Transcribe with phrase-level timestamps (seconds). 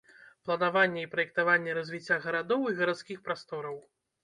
[0.45, 3.81] Планаванне і праектаванне развіцця гарадоў і гарадскіх прастораў.